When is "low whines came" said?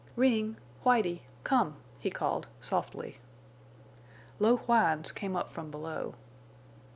4.39-5.35